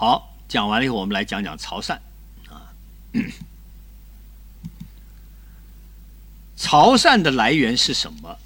[0.00, 1.98] 好，讲完了以后，我们来讲讲潮汕
[2.48, 2.70] 啊。
[6.56, 8.38] 潮汕的来源是什么？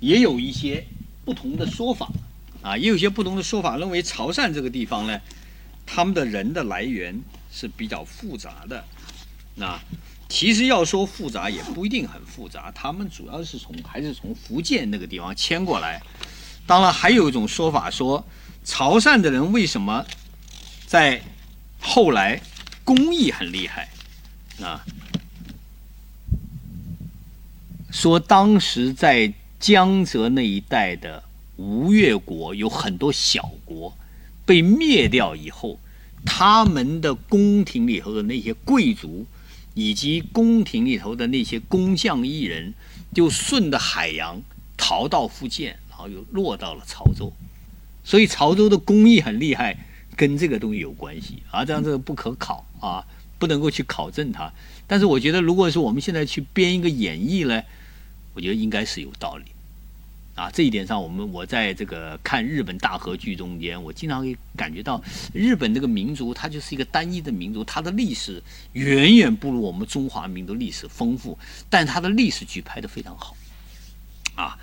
[0.00, 0.84] 也有一些
[1.24, 2.08] 不同的说法
[2.62, 5.20] 啊，也有一些不同的说法，认为潮汕这个地方呢，
[5.86, 7.16] 他们的人的来源
[7.52, 8.84] 是比较复杂的。
[9.54, 9.80] 那
[10.28, 16.02] 其实要说复杂，也不一定很复杂，他们主要是从还是从福建那个地方迁过来。
[16.66, 18.26] 当然，还有一种说法说，
[18.64, 20.04] 潮汕的人为什么
[20.88, 21.20] 在
[21.78, 22.40] 后来
[22.82, 23.90] 工艺很厉害
[24.62, 24.82] 啊？
[27.90, 29.30] 说当时在
[29.60, 31.22] 江浙那一带的
[31.56, 33.94] 吴越国有很多小国
[34.46, 35.78] 被灭掉以后，
[36.24, 39.26] 他们的宫廷里头的那些贵族
[39.74, 42.72] 以及宫廷里头的那些工匠艺人，
[43.12, 44.40] 就顺着海洋
[44.78, 47.30] 逃到福建，然后又落到了潮州。
[48.02, 49.76] 所以潮州的工艺很厉害，
[50.18, 51.64] 跟这个东西有关系啊。
[51.64, 53.06] 这样这个不可考啊，
[53.38, 54.52] 不能够去考证它。
[54.86, 57.62] 但是我觉得，如果是我们现在去编一个演绎呢？
[58.34, 59.44] 我觉得应该是有道理，
[60.36, 65.02] 啊，这一点上，我们我在这个看日本大和剧中间，我经常会感觉到
[65.34, 68.40] 日本这个民族，它就是一个单一的民族，它的历史
[68.74, 71.36] 远远不如我们中华民族历史丰富，
[71.68, 73.36] 但它的历史剧拍得非常好，
[74.36, 74.56] 啊，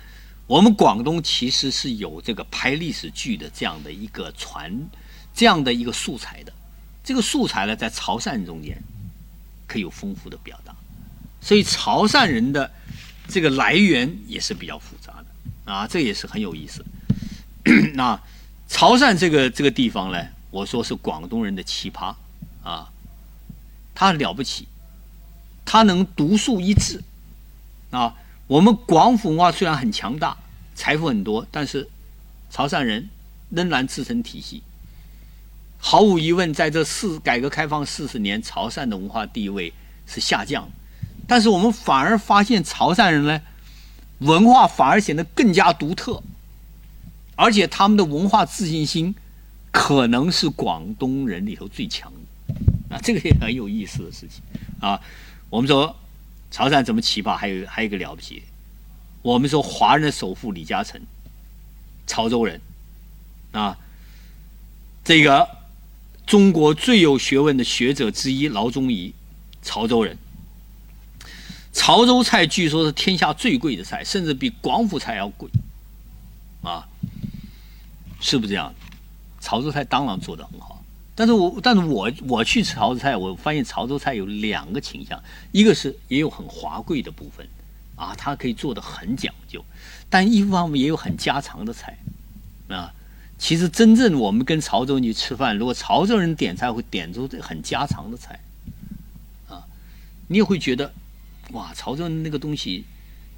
[0.46, 4.72] 我们广东其实是有这个拍历史剧的这样的一个传，
[5.36, 6.52] 这样的一个素材的，
[7.04, 8.82] 这个素材呢，在潮汕中间
[9.68, 10.74] 可以有丰富的表达，
[11.40, 12.68] 所以潮汕人的。
[13.28, 16.84] 这个来源也是比较复杂的啊，这也是很有意思。
[17.94, 18.16] 那
[18.68, 22.14] 潮汕这个这个地方呢，我说是广东人的奇葩
[22.62, 22.88] 啊，
[23.96, 24.68] 他了不起，
[25.64, 27.02] 他能独树一帜
[27.90, 28.14] 啊。
[28.46, 30.36] 我们广府文化虽然很强大，
[30.76, 31.88] 财富很多，但是
[32.48, 33.10] 潮汕人
[33.50, 34.62] 仍然自成体系。
[35.88, 39.72] 毫无疑问，在这四改革开放四十年，潮汕的文化地位
[40.04, 40.68] 是下降。
[41.28, 43.40] 但是我们反而发现潮汕人呢，
[44.18, 46.20] 文化反而显得更加独特，
[47.36, 49.14] 而且他们的文化自信心
[49.70, 52.12] 可能是广东人里头最强
[52.88, 54.42] 的，啊，这个也很有意思的事情
[54.80, 55.00] 啊。
[55.48, 55.94] 我们说
[56.50, 58.42] 潮汕怎么奇葩，还有还有一个了不起，
[59.22, 61.00] 我们说华人的首富李嘉诚，
[62.08, 62.60] 潮州人，
[63.52, 63.78] 啊，
[65.04, 65.48] 这个
[66.26, 69.12] 中国最有学问的学者之一劳宗颐，
[69.62, 70.18] 潮州人。
[71.72, 75.48] 潮州菜据说是天下最贵的菜，甚至比广府菜要贵，
[76.62, 76.88] 啊，
[78.20, 78.74] 是不是这样？
[79.40, 80.82] 潮州菜当然做得很好，
[81.14, 85.22] 但是我但是我我去潮州菜，我发现潮州菜有两个倾向，
[85.52, 87.46] 一个是也有很华贵的部分，
[87.94, 89.64] 啊，它可以做的很讲究，
[90.08, 91.96] 但一方面也有很家常的菜，
[92.68, 92.92] 啊，
[93.38, 98.40] 其实真正我们跟潮州人去吃饭，如果潮州人点菜会点出这很家常的菜，
[99.48, 99.64] 啊，
[100.28, 100.92] 你也会觉得。
[101.52, 102.84] 哇，潮州人那个东西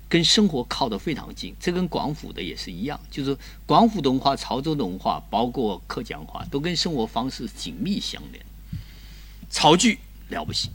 [0.09, 8.43] 跟生活靠得非常近，这跟广府的也是一样，就是广府的文化、潮州的文化，包括客家话，都跟生活方式紧密相连。
[9.51, 9.99] 潮剧
[10.31, 10.71] 了不起，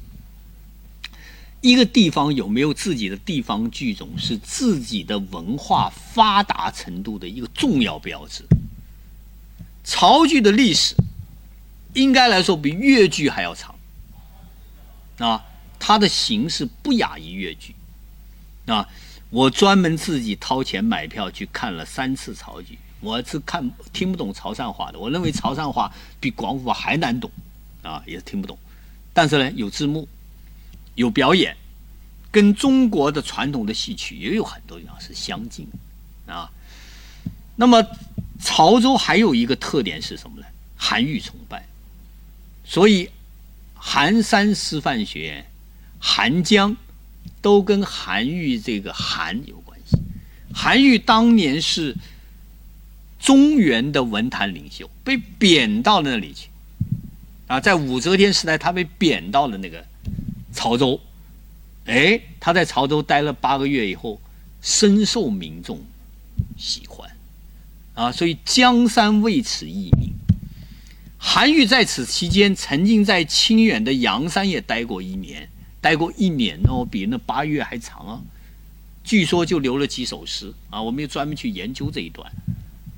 [1.61, 8.43] 一个地方有没有自己的地方剧种，是自己的文化发达程度的一个重要标志。
[9.83, 10.95] 潮剧的历史
[11.93, 13.75] 应该来说比粤剧还要长。
[15.17, 15.45] 啊。
[15.85, 17.75] 它的形式不亚于越剧，
[18.67, 18.87] 啊，
[19.29, 27.29] 我专门自己掏钱买票去看了三次潮剧，我是看听不懂潮汕话的，我认为潮汕话比广府话还难懂，
[27.81, 28.57] 啊，也听不懂，
[29.11, 30.07] 但是呢，有字幕，
[30.95, 31.57] 有表演，
[32.31, 35.67] 跟中国的传统的戏曲也有很多地方是相近，
[36.27, 36.49] 啊，
[37.57, 37.85] 那么
[38.39, 40.47] 潮州还有一个特点是什么呢？
[40.75, 41.65] 韩愈崇拜，
[42.65, 43.09] 所以
[43.73, 45.45] 韩山师范学院。
[46.05, 46.75] 韩江
[47.41, 49.97] 都跟韩愈这个韩有关系。
[50.53, 51.95] 韩愈当年是
[53.17, 56.49] 中原的文坛领袖，被贬到了那里去
[57.47, 59.85] 啊，在武则天时代，他被贬到了那个
[60.53, 60.99] 潮州。
[61.85, 64.19] 哎，他在潮州待了八个月以后，
[64.61, 65.81] 深受民众
[66.57, 67.09] 喜欢
[67.93, 70.13] 啊，所以江山为此易名。
[71.17, 75.49] 韩愈在此期间，曾经在清远的阳山也待过一年。
[75.79, 78.21] 待过一年哦，比那八月还长啊！
[79.03, 82.31] 据说就留了几首诗啊，我们又专门去研究这一段，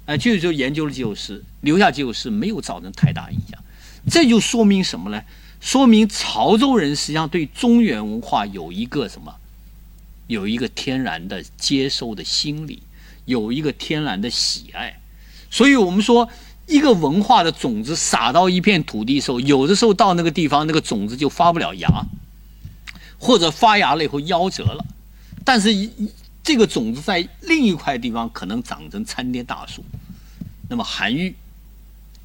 [0.06, 3.60] 哎，就就研究了几首诗，留下几首诗，没有造成太大影响。
[4.08, 5.24] 这就说明什么呢？
[5.60, 9.34] 说明潮州人实际上对中原文化有一个什么？
[10.28, 12.84] 有一个天然的接受的心理，
[13.26, 15.00] 有一个天然的喜爱。
[15.52, 16.30] 所以我们说，
[16.68, 21.88] 一个文化的种子撒到一片土地时候，有的时候到那个地方，那个种子就发不了芽，
[23.18, 24.86] 或者发芽了以后夭折了。
[25.44, 25.90] 但是，
[26.44, 29.84] 这个种子在另一块地方可能长成参天大树。
[30.68, 31.36] 那么，韩愈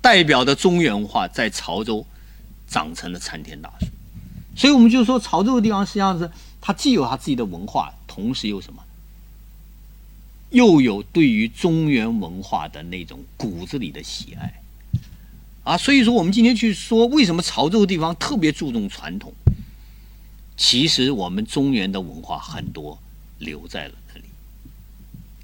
[0.00, 2.04] 代表的中原文化在潮州
[2.66, 3.86] 长成了参天大树。
[4.56, 6.30] 所以，我们就说潮州的地方实际上是
[6.60, 8.82] 它既有它自己的文化，同时又什么？
[10.50, 14.62] 又有对于中原文化的那种骨子里的喜爱，
[15.62, 19.32] 啊，所以说我们今天去说为什么潮州地方特别注重传统，
[20.56, 22.98] 其实我们中原的文化很多
[23.38, 24.24] 留在了那里，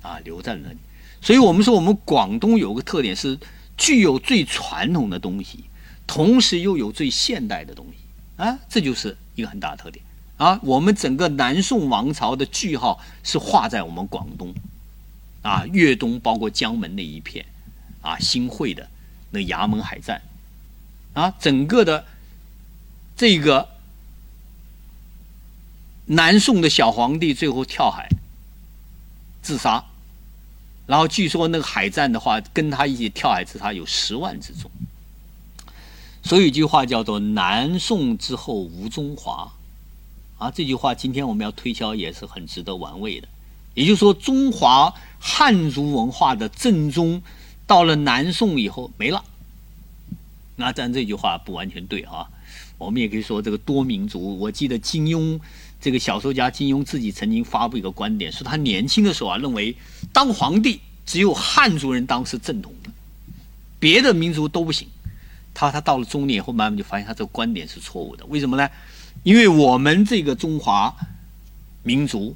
[0.03, 0.79] 啊，留在了那里。
[1.21, 3.39] 所以我们说我们广东有个特点是
[3.77, 5.65] 具有最传统的东西，
[6.07, 10.05] 同时又有最现代的东西，啊，这就是一个很大的特点。
[10.37, 14.53] 啊，我们整个南宋王朝的句号是画在我们广东。
[15.47, 17.47] 啊，粤东包括江门那一片，
[18.03, 18.89] 啊，新会的
[19.31, 20.21] 那衙门海战，
[21.15, 22.05] 啊，整个的
[23.17, 23.69] 这个
[26.07, 28.09] 南宋的小皇帝最后跳海
[29.41, 29.85] 自杀，
[30.89, 34.69] 然后据说那个海战的话，跟他一起跳海自杀有十万之众，
[36.25, 39.53] 所以一句话叫做“南宋之后无中华”，
[40.39, 43.29] 啊，这句话今天我们要推销也是很值得玩味的。
[43.77, 47.23] 也就是说，中华汉族文化的正宗，
[47.67, 49.23] 到了南宋以后没了。
[50.57, 52.27] 那咱这句话不完全对啊。
[52.79, 54.39] 我们也可以说这个多民族。
[54.39, 55.39] 我记得金庸
[55.79, 59.77] 这个小说家金庸自己曾经发布一个观点，说他年轻的时候啊，认为
[60.11, 62.89] 当皇帝只有汉族人当是正统的，
[63.79, 64.89] 别的民族都不行。
[65.53, 68.25] 他他到了中年以后，慢慢就发现他这个观点是错误的。
[68.27, 68.67] 为什么呢？
[69.23, 70.97] 因为我们这个中华
[71.83, 72.35] 民族。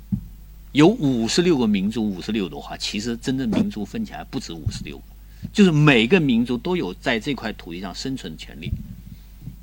[0.73, 2.77] 有五十六个民族，五十六朵花。
[2.77, 5.05] 其实真正民族分起来不止五十六个，
[5.53, 8.71] 就是每个民族都有在这块土地上生存的权利。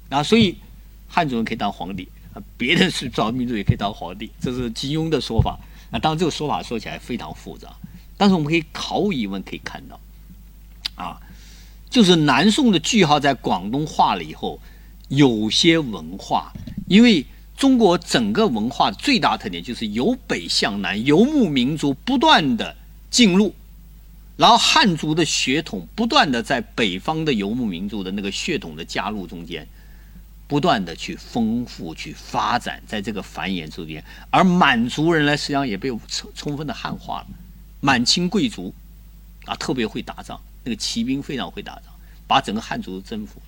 [0.10, 0.58] 啊，所以
[1.08, 5.58] 汉族人可以当皇帝，啊，别的是少数民族也可以当皇帝，这是金庸的说法。
[5.92, 7.74] 啊，当然这个说法说起来非常复杂，
[8.18, 10.00] 但是我们可以毫无疑问可以看到，
[10.96, 11.20] 啊，
[11.90, 14.60] 就是南宋的句号在广东画了以后，
[15.08, 16.52] 有些文化
[16.88, 17.26] 因为。
[17.58, 22.76] 中国整个文化的最大特点就是由北向南，游牧民族不断的
[23.10, 23.56] 进入，
[24.38, 29.68] 然后汉族的血统不断的在北方的游牧民族的那个血统的加入中间，
[30.48, 37.28] 不断的去丰富、去发展，在这个繁衍中间，而满族人呢，实际上也被充充分的汉化了。
[37.82, 38.72] 满清贵族
[39.46, 41.86] 啊，特别会打仗，那个骑兵非常会打仗，
[42.28, 43.42] 把整个汉族征服。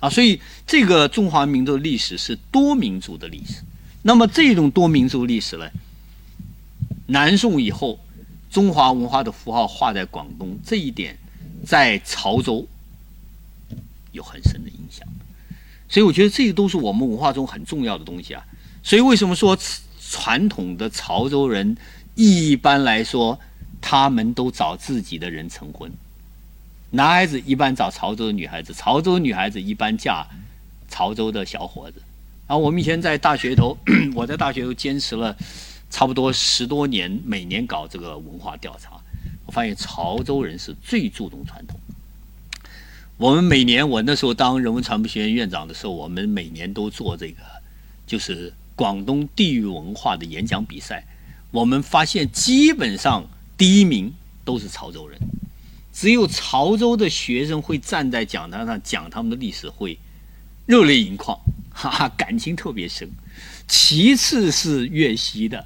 [0.00, 3.62] 啊，所以这个中华民族的历史是多民族的历史。
[4.02, 5.70] 那么这种多民族历史呢，
[7.06, 7.98] 南宋以后，
[8.50, 11.16] 中华文化的符号画在广东，这一点
[11.64, 12.66] 在潮州
[14.12, 15.08] 有很深的影响。
[15.88, 18.44] 所以我觉得这些都是我们文化中很重要的东西啊。
[18.82, 19.56] 所以为什么说
[20.10, 21.76] 传统的潮州人
[22.14, 23.38] 一般来说，
[23.80, 25.90] 他们都找自己的人成婚？
[26.94, 30.24] 男孩子一般找潮州的女孩子，潮州女孩子一般嫁
[30.88, 32.00] 潮州的小伙子。
[32.46, 33.76] 然后我们以前在大学头，
[34.14, 35.36] 我在大学头坚持了
[35.90, 38.92] 差不多十多年，每年搞这个文化调查，
[39.44, 41.76] 我发现潮州人是最注重传统。
[43.16, 47.42] 我们每年，我那时候当人文传播学院院长的时候，我们每年都做这个，
[48.06, 51.04] 就是广东地域文化的演讲比赛。
[51.50, 53.24] 我们发现基本上
[53.58, 54.14] 第一名
[54.44, 55.18] 都是潮州人。
[55.94, 59.96] 只有潮州的学生会站在讲台上讲他们的历史，会
[60.66, 61.38] 热泪盈眶，
[61.72, 63.08] 哈哈，感情特别深。
[63.68, 65.64] 其次是粤西的，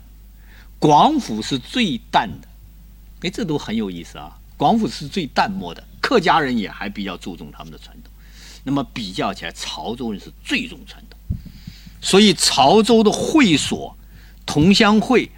[0.78, 2.48] 广府是最淡的，
[3.22, 4.38] 哎，这都很有意思啊。
[4.58, 8.12] 广府是最淡漠的，客家人也还比较注重他们的传统。
[8.64, 11.18] 那么比较起来，潮州人是最重传统，
[12.02, 13.96] 所以潮州的会所、
[14.44, 15.30] 同乡会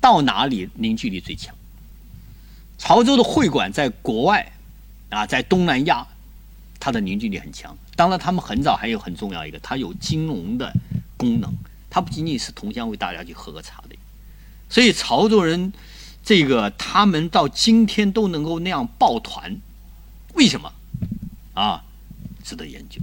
[0.00, 1.52] 到哪里凝聚力最强？
[2.78, 4.52] 潮州的会馆在国外，
[5.10, 6.06] 啊，在东南亚，
[6.78, 7.76] 它的凝聚力很强。
[7.96, 10.72] 当然，他们很早还有很重要一个，它有金融的
[11.16, 11.52] 功能，
[11.90, 13.96] 它不仅仅是同乡为大家去喝个茶的。
[14.70, 15.72] 所以潮州人，
[16.24, 19.56] 这个他们到今天都能够那样抱团，
[20.34, 20.72] 为什么？
[21.54, 21.82] 啊，
[22.44, 23.00] 值得研究。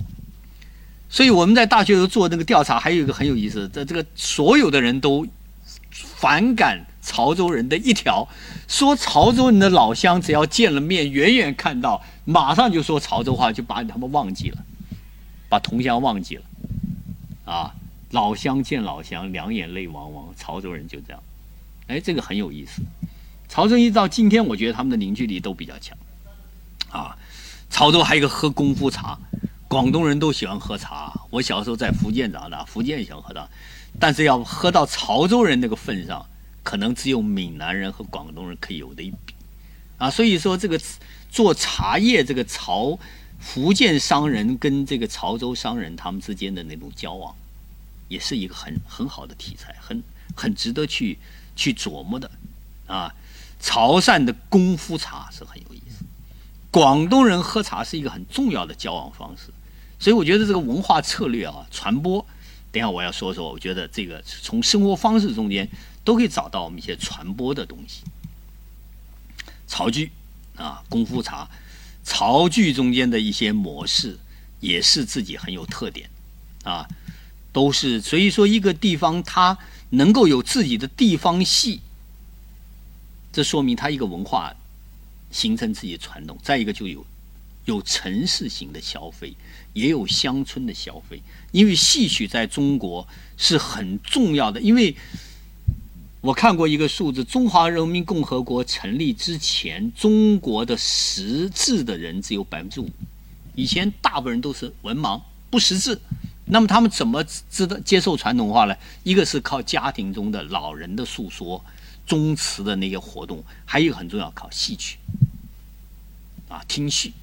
[1.10, 5.27] 所以我们在大学时候做那个调查，还有一个很有意思，在这个所有的人都
[5.91, 6.86] 反感。
[7.05, 8.27] 潮州人的一条
[8.67, 14.57] 说，潮州人的老乡只要见了面，远远看到，马上就说潮州话，就把他们忘记了，
[15.47, 16.43] 把同乡忘记了，
[17.45, 17.75] 啊，
[18.09, 20.25] 老乡见老乡，两眼泪汪汪。
[20.35, 21.24] 潮州人就这样，
[21.88, 22.81] 哎，这个很有意思。
[23.47, 25.95] 潮州一到今天，我觉得他们的凝聚力都比较强，
[26.89, 27.15] 啊，
[27.69, 29.17] 潮州还有一个喝功夫茶，
[29.67, 31.13] 广东人都喜欢喝茶。
[31.29, 33.47] 我小时候在福建长大，福建喜欢喝茶，
[34.00, 36.25] 但是要喝到潮州人那个份上，
[36.65, 39.36] 可能只有闽南人和广东人可以有的一比
[40.00, 40.10] 啊。
[40.10, 40.81] 所以说，这个
[41.29, 42.98] 做茶叶，这个潮
[43.39, 47.36] 福建商人跟这个潮州商人他们之间的那种交往，
[48.07, 50.01] 也是一个很很好的题材，很
[50.36, 51.19] 很值得去
[51.55, 52.31] 去琢磨的
[52.88, 53.13] 啊。
[53.60, 56.03] 潮汕的功夫茶是很有意思，
[56.72, 59.51] 广东人喝茶是一个很重要的交往方式，
[59.98, 62.25] 所以我觉得这个文化策略啊，传播，
[62.72, 65.67] 等下我要说说，我觉得这个从生活方式中间
[66.05, 68.03] 都可以找到我们一些传播的东西。
[69.67, 70.12] 潮剧
[70.55, 71.50] 啊，功夫茶，
[72.05, 74.17] 潮剧中间的一些模式
[74.62, 76.09] 也是自己很有特点
[76.63, 76.88] 啊，
[77.51, 79.57] 都是所以说一个地方它
[79.89, 81.81] 能够有自己的地方戏。
[83.33, 84.53] 这说明它一个文化
[85.31, 87.05] 形成自己的传统，再一个就有
[87.65, 89.35] 有城市型的消费，
[89.74, 91.21] 也有乡村的消费。
[91.51, 94.95] 因为戏曲在中国是很重要的，因为
[96.25, 102.89] 我看过一个数字：中华人民共和国成立之前，中国的识字的人只有百分之五，
[103.53, 106.01] 以前大部分人都是文盲不识字，
[106.46, 108.75] 那么他们怎么知道接受传统文化呢？
[109.03, 111.63] 一个是靠家庭中的老人的诉说。
[112.08, 114.98] 宗祠的那些活动，还有一个很重要，靠戏曲
[116.48, 117.13] 啊，听戏，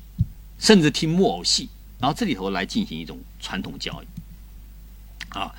[0.60, 1.68] 甚至听木偶戏，
[2.00, 4.06] 然后这里头来进行一种传统教育
[5.38, 5.52] 啊。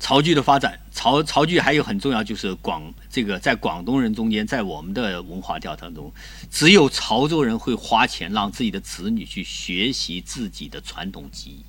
[0.00, 6.12] 潮剧的发展，潮潮剧还有很重要，就是广这个在广东人中间，在我们的文化调查中，
[6.50, 11.64] 只有潮州人会花钱让自己的子女去学习自己的传统技艺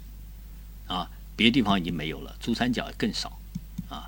[0.87, 3.39] 啊，别的地方已经没有了，珠三角更少。
[3.89, 4.07] 啊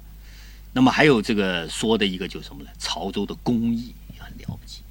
[0.73, 2.69] 那么还有这个说的一个就是什么呢？
[2.79, 4.81] 潮州的工艺也很了不起。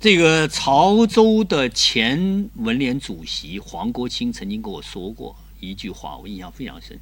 [0.00, 6.98] 这个潮州的前文联主席黄国清曾经跟我说过一句话，我印象非常深，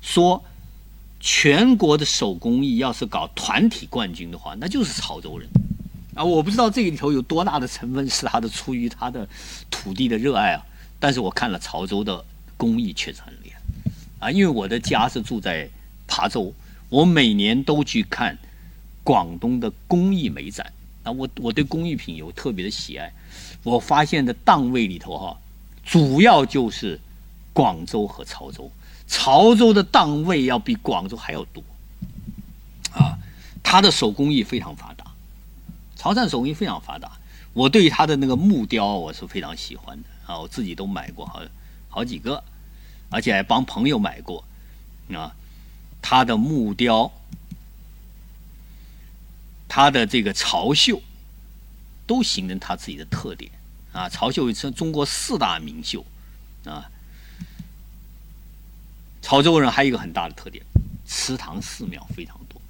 [0.00, 0.42] 说
[1.20, 5.48] 全国的手工艺要是搞团体冠军的话，那就是潮州人
[6.14, 6.22] 啊！
[6.22, 9.28] 我不知道这里头有多大的成分是他的出于他的
[9.70, 10.64] 土地的热爱啊，
[11.00, 12.24] 但是我看了潮州的
[12.56, 13.60] 工艺确实很厉害
[14.26, 15.68] 啊，因为我的家是住在
[16.06, 16.54] 琶洲。
[16.90, 18.38] 我每年都去看
[19.02, 23.12] 广东的工艺美展啊，我我对工艺品有特别的喜爱。
[23.64, 25.36] 我发现的档位里头哈，
[25.84, 27.00] 主要就是
[27.54, 28.70] 广州和潮州，
[29.06, 31.62] 潮州的档位要比广州还要多
[32.92, 33.16] 啊。
[33.62, 35.06] 它的手工艺非常发达，
[35.96, 37.10] 潮汕手工艺非常发达。
[37.54, 41.40] 我对它的那个木雕我是非常喜欢的啊，我自己都买过好
[41.88, 42.42] 好几个，
[43.08, 44.44] 而且还帮朋友买过
[45.12, 45.34] 啊。
[46.02, 47.10] 他的木雕，
[49.68, 51.00] 他的这个潮绣，
[52.06, 53.50] 都形成他自己的特点
[53.92, 54.08] 啊。
[54.08, 56.04] 潮绣是中国四大名绣
[56.66, 56.90] 啊。
[59.24, 60.62] 潮州人还有一个很大的特点，
[61.06, 62.60] 祠堂寺庙非常多。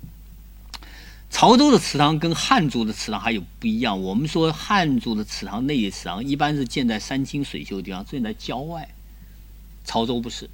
[1.29, 4.01] 潮州的祠堂跟汉族的祠堂还有不一样。
[4.01, 8.89] 我们说汉族的祠堂内祠堂一般是建在山清水秀的地方，建在郊外。
[9.85, 10.49] 潮州不是。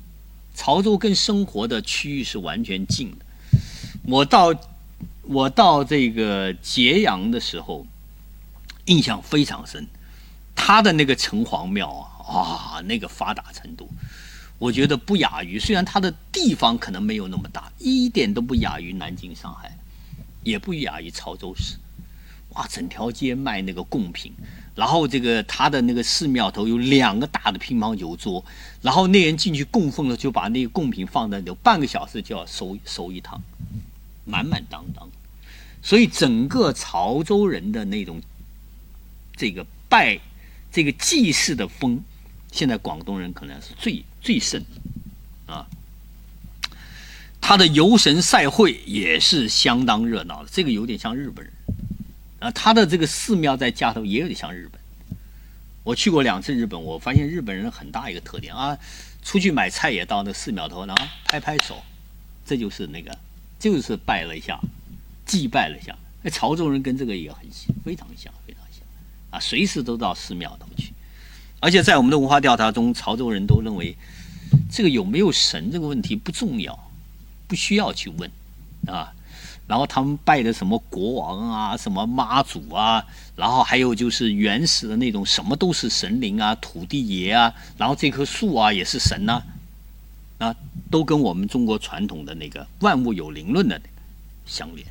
[0.54, 3.26] 潮州跟生活的区域是完全近的。
[4.04, 4.54] 我到
[5.25, 7.87] 我到这个揭阳的时候，
[8.87, 9.87] 印象非常深。
[10.57, 11.90] 他的那个城隍庙
[12.26, 13.87] 啊，啊，那个发达程度，
[14.60, 15.58] 我觉得不亚于。
[15.58, 19.74] 虽然它的地方可能没有那么大，一点都不亚于南京、上海，
[20.44, 21.76] 也不亚于潮州市。
[22.50, 24.32] 哇，整条街卖那个贡品。
[24.74, 28.44] 然后这个他的那个寺庙头有两个大的乒乓球桌，
[28.82, 33.42] 然后那人进去供奉了，就把那个贡品放在那，半个小时就要收收一趟，
[34.26, 35.08] 满满当当。
[35.82, 38.20] 所以整个潮州人的那种
[39.34, 40.20] 这个拜
[40.70, 42.02] 这个祭祀的风，
[42.50, 44.62] 现在广东人可能是最最盛
[45.47, 45.66] 啊。
[47.40, 51.54] 他的游神赛会也是相当热闹的，这个有点像日本人。
[52.38, 54.80] 啊，他的这个寺庙在家头也有点像日本。
[55.83, 58.78] 我去过两次日本，我发现日本人很大一个特点啊，
[59.23, 61.83] 出去买菜也到那寺庙头，然后拍拍手，
[62.47, 63.16] 这就是那个，
[63.59, 64.61] 就是拜了一下，
[65.26, 65.97] 祭拜了一下。
[66.23, 68.83] 那潮州人跟这个也很像，非常像，非常像
[69.30, 70.92] 啊，随时都到寺庙头去。
[71.60, 73.96] 而且在我们的文化调查中，潮州人都认为，
[74.70, 76.90] 这个有没有神这个问题不重要，
[77.46, 78.30] 不需要去问
[78.86, 79.12] 啊。
[79.66, 89.40] 然后他们拜的什么国王啊，什么妈祖啊，然后还有就是原始的那种什么都是神灵啊，土地爷啊，然后这棵树啊也是神呐，
[90.38, 90.56] 啊，
[90.90, 93.80] 都跟我们中国传统的那个万物有灵论的
[94.44, 94.84] 相连。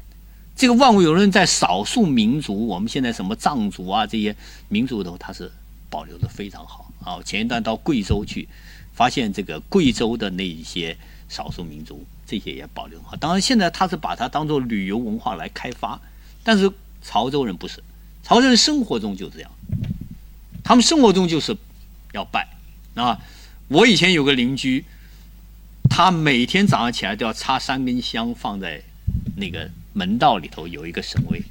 [0.56, 4.34] 这个万物有灵论在少数民族，我们现在什么藏族啊这些
[4.70, 5.52] 民族里头，它是
[5.90, 7.22] 保留的非常好啊。
[7.24, 8.48] 前一段到贵州去，
[8.94, 13.16] 发现这个贵州的那一些少数民族，这些也保留好。
[13.16, 16.00] 当然，现在他是把它当做旅游文化来开发，
[16.44, 17.84] 但是潮州人不是，
[18.24, 19.52] 潮州人生活中就这样，
[20.64, 21.56] 他们生活中就是
[22.14, 22.48] 要拜
[22.96, 23.20] 啊。
[23.68, 24.84] 我以前有个邻居，
[25.90, 28.82] 他每天早上起来都要插三根香放在
[29.36, 31.42] 那个门道里头，有一个神位。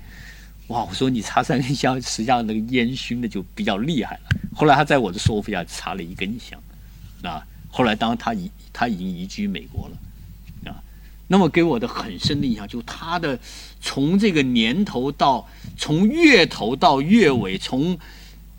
[0.69, 0.85] 哇！
[0.85, 4.21] 我说你插三根香，实际上那个烟熏的就比较厉害了。
[4.55, 6.61] 后来他在我的说服下插了一根香，
[7.23, 10.77] 啊，后来当他移他已经移居美国了，啊，
[11.27, 13.39] 那么给我的很深的印象就他的
[13.81, 15.49] 从这个年头到
[15.79, 17.99] 从月头到月尾，从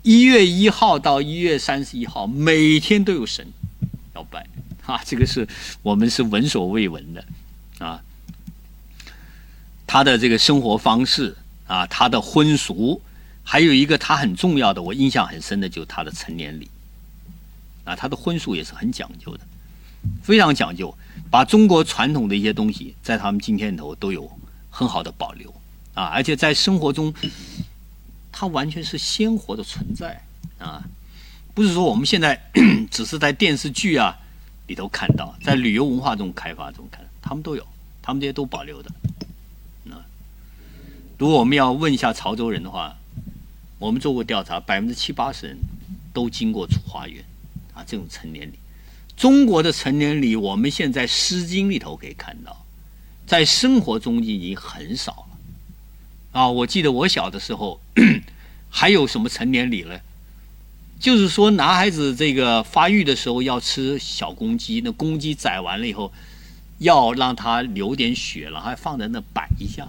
[0.02, 3.46] 一月一号到一月三十一号，每天都有神
[4.16, 4.44] 要拜，
[4.84, 5.46] 啊，这个是
[5.82, 7.24] 我们是闻所未闻的，
[7.78, 8.02] 啊，
[9.86, 11.36] 他的这个生活方式。
[11.70, 13.00] 啊，他的婚俗，
[13.44, 16.68] 还有一个他很重要的，我印象很深的，就是他的成年礼。
[17.84, 19.40] 啊，他的婚俗也是很讲究的，
[20.20, 20.92] 非常讲究，
[21.30, 24.28] 把中国传统的一些东西，在他们今天里头都有
[24.68, 25.48] 很好的保留。
[25.94, 27.14] 啊，而且在生活中，
[28.32, 30.20] 它完全是鲜活的存在。
[30.58, 30.82] 啊，
[31.54, 32.36] 不是说我们现在
[32.90, 34.18] 只是在电视剧啊
[34.66, 37.64] 里头看到，在旅游文化中开发中看，他们都有，
[38.02, 38.90] 他们这些都保留的。
[41.20, 42.96] 如果我们要问一下潮州人的话，
[43.78, 45.58] 我们做过调查，百分之七八十人
[46.14, 47.22] 都经过出花园，
[47.74, 48.54] 啊，这种成年礼。
[49.18, 52.64] 中国的成年礼，我们现在《诗经》里头可以看到，
[53.26, 56.40] 在生活中已经很少了。
[56.40, 57.78] 啊，我记得我小的时候，
[58.70, 60.00] 还有什么成年礼呢？
[60.98, 66.10] 就是说，男孩子这个发育的时候要吃小公鸡，那公鸡宰完了以后，
[66.78, 69.86] 要让它流点血了，还放在那摆一下。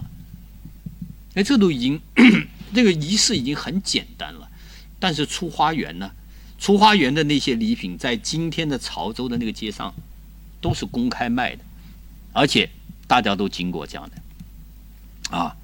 [1.34, 2.00] 哎，这都已经，
[2.74, 4.48] 这个仪式已经很简单了，
[4.98, 6.10] 但是出花园呢？
[6.58, 9.92] 出花园的那些礼品，在今天的潮州的那个街上，
[10.60, 11.64] 都是公开卖的，
[12.32, 12.70] 而且
[13.06, 15.56] 大家都经过这样的，啊，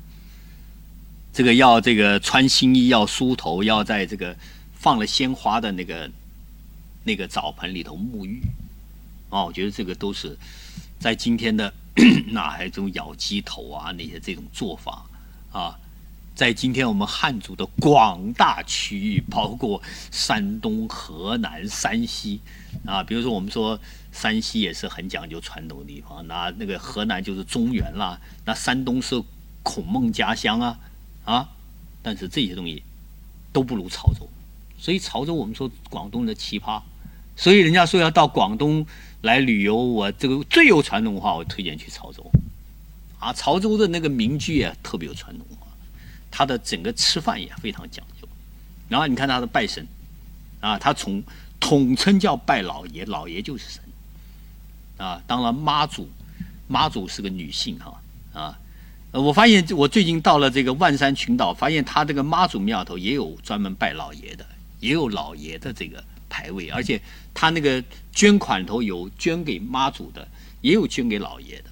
[1.33, 4.35] 这个要这个穿新衣，要梳头，要在这个
[4.75, 6.11] 放了鲜花的那个
[7.05, 8.41] 那个澡盆里头沐浴，
[9.29, 10.37] 啊，我觉得这个都是
[10.99, 11.73] 在今天的
[12.33, 15.05] 那还有这种咬鸡头啊那些这种做法。
[15.53, 15.79] 啊，
[16.35, 22.41] 在今天我们汉族的广大区域，包括山东、河南、山西，
[22.87, 23.79] 啊，比如说我们说
[24.13, 29.23] 山西也是很讲究传统的地方，那那个河南就是中原啦，那山东是
[29.63, 30.79] 孔孟家乡啊，
[31.25, 31.49] 啊，
[32.03, 32.83] 但是这些东西
[33.53, 34.29] 都不如潮州，
[34.79, 36.81] 所以潮州我们说广东的奇葩，
[37.37, 38.87] 所以人家说要到广东
[39.23, 42.31] 来旅游，我这个最有传统文化，我推荐去潮州。
[43.19, 45.67] 啊，潮州的那个民居也特别有传统文化，
[46.31, 48.29] 他的整个吃饭也非常讲究。
[48.89, 49.87] 然后你看他的拜神，
[50.61, 51.23] 啊，他从
[51.61, 53.83] 统称叫拜老爷，老爷就是神。
[54.99, 56.11] 啊，当然妈祖，
[56.67, 58.01] 妈祖是个女性哈，
[58.33, 58.59] 啊，
[59.13, 64.45] 我发现我最近到了这个万山群岛，发现他这个妈祖庙头也有专门拜老爷的，
[64.81, 67.01] 也有老爷的这个牌位，而且
[67.33, 67.81] 他那个
[68.13, 70.27] 捐款头有捐给妈祖的，
[70.63, 71.71] 也有捐给老爷的。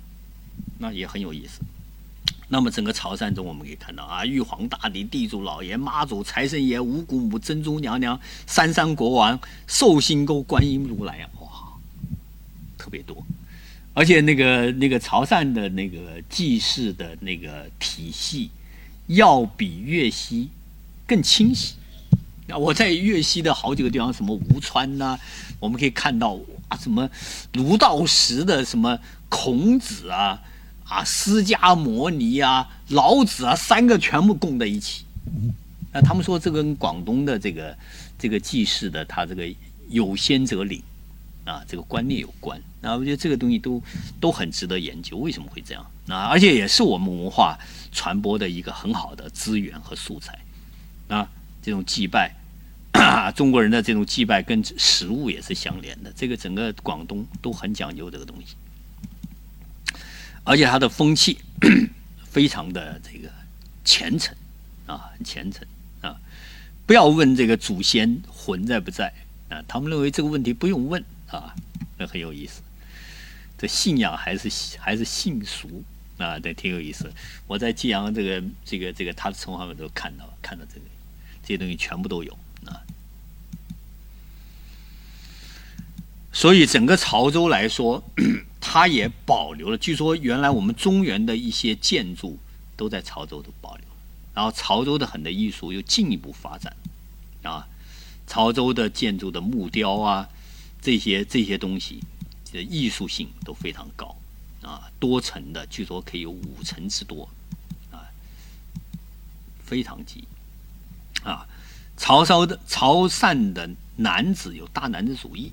[0.78, 1.60] 那也很有意思。
[2.48, 11.48] 那么整个潮汕中，我们可以看到啊，玉皇大帝、地主老爷、妈祖、财神爷、五谷母、珍珠娘娘、三山国王、寿星公、观音如来啊，哇，
[12.78, 13.26] 特别多。
[13.94, 18.50] 而且那个那个潮汕的那个祭祀的那个体系，
[19.08, 20.50] 要比粤西
[21.04, 21.74] 更清晰。
[22.46, 25.18] 那我在粤西的好几个地方，什么吴川呐，
[25.58, 27.10] 我们可以看到啊，什么
[27.54, 28.96] 卢道石的什么
[29.28, 30.40] 孔子啊。
[30.88, 35.04] 啊，释迦摩尼啊，老子啊，三个全部供在一起。
[35.92, 37.76] 那他们说这跟广东的这个
[38.18, 39.44] 这个祭祀的他这个
[39.88, 40.82] 有先者领
[41.44, 42.60] 啊这个观念有关。
[42.80, 43.82] 那我觉得这个东西都
[44.20, 45.84] 都很值得研究，为什么会这样？
[46.08, 47.58] 啊，而且也是我们文化
[47.90, 50.38] 传播的一个很好的资源和素材。
[51.08, 51.28] 啊，
[51.62, 52.32] 这种祭拜，
[53.34, 56.12] 中国人的这种祭拜跟食物也是相连的。
[56.14, 58.54] 这个整个广东都很讲究这个东西。
[60.46, 61.38] 而且他的风气
[62.30, 63.28] 非常的这个
[63.84, 64.32] 虔诚
[64.86, 65.66] 啊，很虔诚
[66.00, 66.16] 啊。
[66.86, 69.12] 不要问这个祖先魂在不在
[69.48, 71.52] 啊，他们认为这个问题不用问啊，
[71.98, 72.62] 那很有意思。
[73.58, 75.82] 这信仰还是还是信俗
[76.16, 77.12] 啊，对，挺有意思。
[77.48, 80.86] 我在济阳这个这个这个他的城隍们都看到看到这个
[81.42, 82.32] 这些东西全部都有
[82.66, 82.78] 啊。
[86.32, 88.04] 所以整个潮州来说。
[88.68, 92.36] 它也保留了，据说原来我们中原的一些建筑
[92.76, 93.84] 都在潮州都保留，
[94.34, 96.76] 然后潮州的很多艺术又进一步发展，
[97.44, 97.66] 啊，
[98.26, 100.28] 潮州的建筑的木雕啊，
[100.82, 102.00] 这些这些东西
[102.52, 104.16] 的艺术性都非常高
[104.62, 107.28] 啊，多层的，据说可以有五层之多
[107.92, 108.02] 啊，
[109.64, 110.24] 非常急
[111.22, 111.46] 啊。
[111.96, 115.52] 潮汕的潮汕的男子有大男子主义，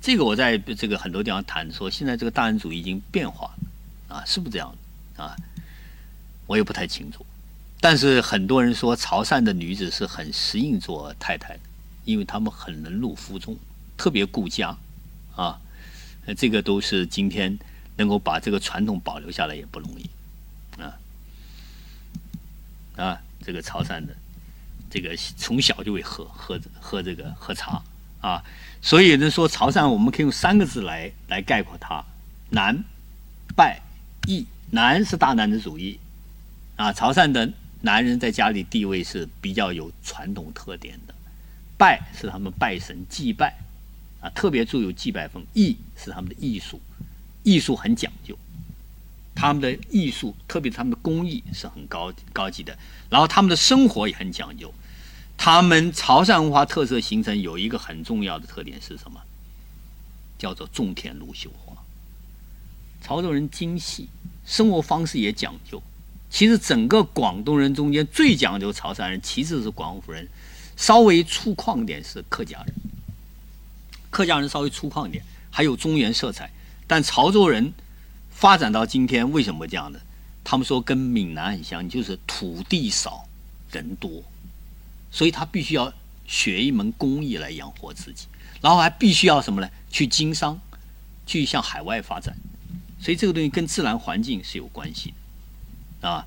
[0.00, 4.74] 这个我在这个很多地方谈说，现在这个大男主义已经变化了啊，是不是这样
[5.16, 5.36] 啊？
[6.46, 7.24] 我也不太清楚。
[7.80, 11.60] 但是很多人说潮汕的女子是很适应做太太的，
[12.04, 13.56] 因为她们很能入夫中，
[13.96, 14.76] 特别顾家，
[15.36, 15.60] 啊，
[16.36, 17.58] 这个都是今天
[17.96, 20.10] 能够把这个传统保留下来也不容易，
[20.80, 20.98] 啊，
[22.96, 24.14] 啊，这个潮汕的，
[24.90, 27.82] 这个从小就会喝喝喝这个喝茶
[28.20, 28.44] 啊，
[28.80, 32.04] 所以人说潮汕我们可以用三个字来来概括它：
[32.50, 32.84] 南、
[33.56, 33.80] 拜、
[34.26, 34.46] 义。
[34.72, 35.98] 南是大男子主义，
[36.76, 37.52] 啊，潮汕的。
[37.82, 41.14] 男人在家里地位是比较有传统特点的，
[41.78, 43.56] 拜是他们拜神祭拜，
[44.20, 45.42] 啊，特别注有祭拜风。
[45.54, 46.78] 艺是他们的艺术，
[47.42, 48.36] 艺术很讲究，
[49.34, 52.76] 他们的艺术，特别他们的工艺是很高高级的。
[53.08, 54.70] 然后他们的生活也很讲究，
[55.42, 59.18] 他们潮汕文化特色形成有一个很重要的特点是什么？
[60.36, 61.74] 叫做种田如绣花。
[63.00, 64.06] 潮州人精细，
[64.44, 65.82] 生活方式也讲究。
[66.28, 70.28] 其实整个广东人中间最讲究潮汕人，其次是广府人，
[70.76, 72.74] 稍微粗犷点是客家人。
[74.10, 76.50] 客家人稍微粗犷一点，还有中原色彩。
[76.86, 77.72] 但潮州人
[78.30, 79.98] 发展到今天，为什么这样的？
[80.44, 83.26] 他们说跟闽南很像，就是土地少
[83.72, 84.22] 人多，
[85.10, 85.92] 所以他必须要
[86.26, 88.26] 学一门工艺来养活自己，
[88.60, 89.68] 然后还必须要什么呢？
[89.90, 90.60] 去经商，
[91.26, 92.36] 去向海外发展。
[93.00, 95.14] 所以这个东西跟自然环境是有关系
[96.00, 96.08] 的。
[96.08, 96.26] 啊，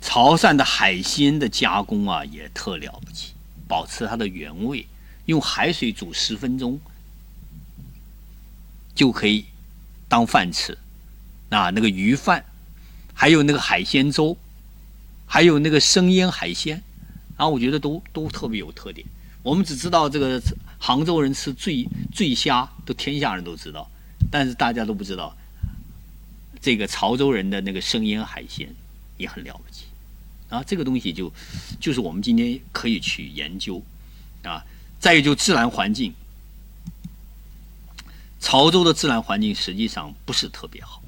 [0.00, 3.32] 潮汕的海鲜的加工啊，也特了不起，
[3.68, 4.86] 保持它的原味，
[5.26, 6.80] 用海水煮十分钟
[8.94, 9.44] 就可以
[10.08, 10.76] 当饭吃。
[11.50, 12.44] 啊，那个鱼饭，
[13.12, 14.36] 还有那个海鲜粥，
[15.26, 16.82] 还有那个生腌海鲜，
[17.36, 19.06] 啊，我觉得都都特别有特点。
[19.42, 20.40] 我们只知道这个
[20.78, 23.90] 杭州人吃醉醉虾，都天下人都知道，
[24.30, 25.36] 但是大家都不知道。
[26.60, 28.66] 这个潮州人的那个生腌海鲜
[29.18, 29.84] 也很了不起，
[30.48, 31.30] 啊，这个东西就
[31.78, 33.82] 就是我们今天可以去研究，
[34.44, 34.64] 啊，
[34.98, 36.14] 再一个就自然环境，
[38.40, 41.02] 潮州的自然环境实际上不是特别好，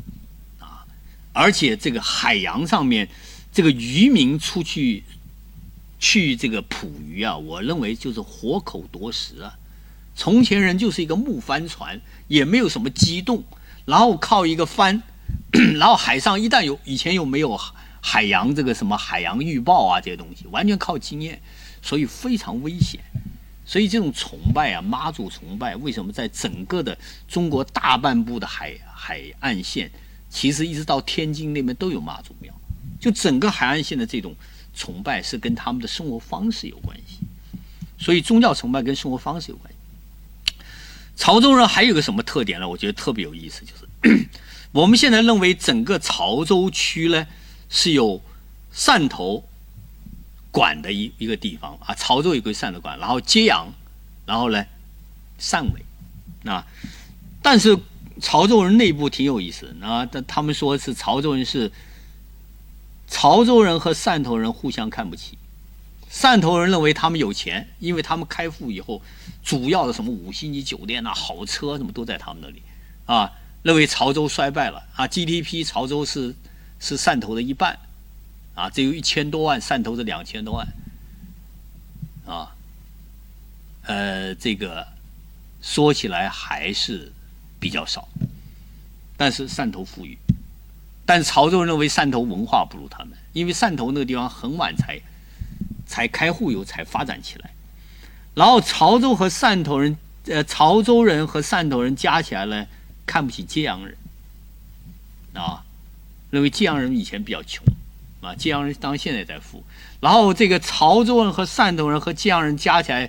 [0.59, 0.85] 啊，
[1.33, 3.09] 而且这个海洋上面
[3.51, 5.05] 这个渔民出去
[5.99, 9.59] 去这个捕鱼啊，我认为就是活口夺食啊，
[10.15, 13.43] 从前人就是一个木帆船，也没有什么机动，
[13.85, 15.03] 然后靠一个帆。
[15.79, 17.59] 然后海上一旦有以前又没有
[18.01, 21.41] 海洋这个什么海洋预报啊这些东西，完全靠经验，
[21.83, 23.01] 所以非常危险。
[23.65, 29.91] 所以这种崇拜啊，妈祖崇拜，为什么在整个的中国大半部的海海岸线，
[30.29, 32.53] 其实一直到天津那边都有妈祖庙，
[33.01, 34.35] 就整个海岸线的这种
[34.77, 37.19] 崇拜是跟他们的生活方式有关系。
[37.99, 40.55] 所以宗教崇拜跟生活方式有关系。
[41.17, 42.69] 潮州人还有个什么特点呢？
[42.69, 44.29] 我觉得特别有意思，就是。
[44.73, 47.27] 我们现在认为整个潮州区呢
[47.71, 48.21] 是有
[48.75, 49.43] 汕头
[50.51, 53.67] 管的一一个地方啊，潮州也归汕头管，然后揭阳，
[54.27, 54.63] 然后呢
[55.41, 56.67] 汕尾啊，
[57.41, 57.75] 但是
[58.21, 61.73] 潮州人内部挺有意思啊，他他们说是潮州人是
[63.09, 65.39] 潮州人和汕头人互相看不起，
[66.11, 69.03] 汕头人认为他们有钱，因为他们开埠以后，
[69.45, 72.63] 主要的什么五星级酒店呐、好车什么都在他们那里。
[73.07, 73.33] 啊。
[73.63, 74.87] 认为潮州衰败了。
[74.95, 76.33] 啊，GDP 潮州是
[76.79, 77.77] 是汕头的一半，
[78.55, 80.69] 啊，只有一千多万，汕头是两千多万，
[82.25, 82.55] 啊，
[83.83, 84.87] 呃，这个
[85.61, 87.11] 说起来还是
[87.59, 88.07] 比较少，
[89.17, 90.17] 但是汕头富裕，
[91.07, 95.01] 但潮州人认为汕头文化不如他们，因为汕头那个地方很晚才
[95.87, 97.53] 才开户有才发展起来，
[98.35, 102.67] 然后潮州和汕头人，呃，潮州人和汕头人加起来呢。
[103.09, 103.97] 看不起揭阳人，
[105.35, 105.63] 啊，
[106.31, 107.65] 认为揭阳人以前比较穷，
[108.21, 109.63] 啊，揭阳人当然现在在富，
[110.01, 113.09] 然后这个潮州人和汕头人和揭阳人加起来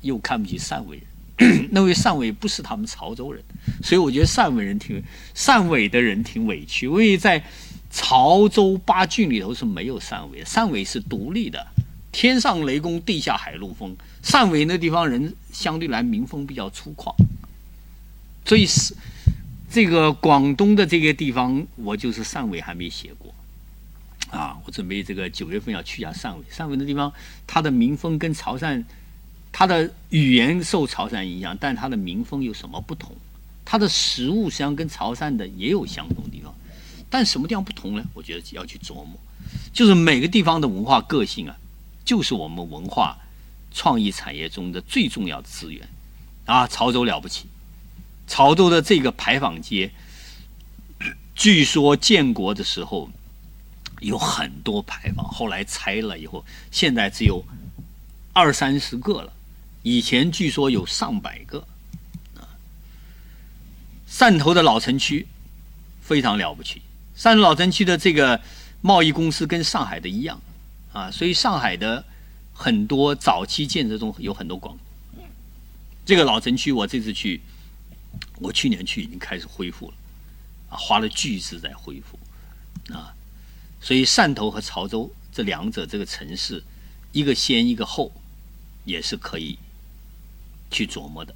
[0.00, 1.06] 又看不起汕尾人，
[1.70, 3.42] 那位汕尾不是他们潮州人，
[3.82, 5.02] 所以我觉得汕尾人挺
[5.34, 7.44] 汕尾的人挺委屈，因为在
[7.90, 11.66] 潮州八郡里头是没有汕尾，汕尾是独立的，
[12.12, 17.14] 天上雷公，地下海陆丰，汕尾那地方人相对来民风比较粗犷，
[18.44, 18.94] 所以是。
[19.68, 23.34] 这个广东的这个地方，我就是汕尾还没写过，
[24.30, 26.44] 啊，我准备这个九月份要去一下汕尾。
[26.50, 27.12] 汕尾的地方，
[27.48, 28.82] 它的民风跟潮汕，
[29.58, 33.16] 它的语言受潮汕影响，但它的民风有什么不同？
[33.64, 36.54] 它的食物实际上跟潮汕的也有相同的地方，
[37.08, 38.04] 但什么地方不同呢？
[38.12, 39.18] 我觉得要去琢磨，
[39.72, 41.56] 就是每个地方的文化个性啊，
[42.04, 43.16] 就是我们文化
[43.72, 45.88] 创意产业中的最重要的资源
[46.44, 46.68] 啊。
[46.68, 47.46] 潮州了不起，
[48.26, 49.90] 潮州的这个牌坊街，
[51.34, 53.08] 据说建国的时候
[54.00, 57.42] 有很多牌坊，后来拆了以后，现在只有
[58.34, 59.32] 二三十个了。
[59.86, 61.60] 以前据说有上百个，
[62.34, 62.42] 啊，
[64.10, 65.28] 汕头的老城区
[66.02, 66.82] 非常了不起。
[67.16, 68.40] 汕头老城区的这个
[68.80, 70.40] 贸易公司跟上海的一样，
[70.92, 72.04] 啊，所以上海的
[72.52, 74.76] 很多早期建设中有很多广。
[76.04, 77.40] 这个老城区我这次去，
[78.40, 79.94] 我去年去已经开始恢复了，
[80.70, 82.18] 啊，花了巨资在恢复，
[82.92, 83.14] 啊，
[83.80, 86.60] 所以汕头和潮州这两者这个城市，
[87.12, 88.10] 一个先一个后，
[88.84, 89.56] 也是可以。
[90.76, 91.34] 去琢磨的，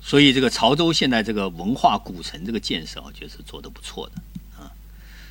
[0.00, 4.70] 所以这个潮州现在这个文化古城这个建设，我觉得是做的不错的啊。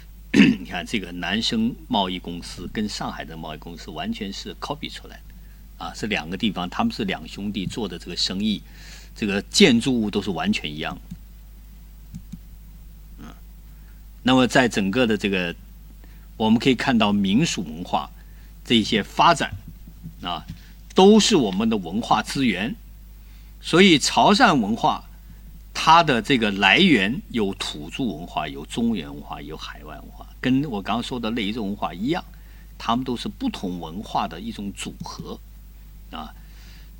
[0.60, 8.62] 你看这个南生贸易公司跟上海的贸易公司完全是 copy 出来的啊，是两个地方，他们是两兄弟做的这个生意，
[9.16, 11.00] 这个建筑物都是完全一样。
[14.24, 15.56] 那么在整个的这个，
[16.36, 18.12] 我们可以看到民俗文化。
[18.68, 19.56] 这些发展
[20.22, 20.46] 啊，
[20.94, 22.76] 都是我们的文化资源。
[23.62, 25.04] 所以潮汕文化
[25.74, 32.24] 它的这个来源有土著文化，有中原文化，有海外文化，跟我刚刚说的雷州文化一样，
[32.78, 35.40] 他们都是不同文化的一种组合
[36.12, 36.34] 啊。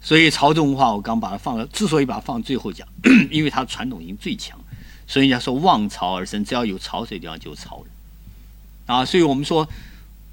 [0.02, 2.88] 所以潮州文化我刚把它放了，之所以把它放最后讲，
[3.30, 4.58] 因为它传统性最强。
[5.06, 9.04] 所以人家说望潮而生，只要有潮水的地方就有潮人啊。
[9.04, 9.68] 所以我们说。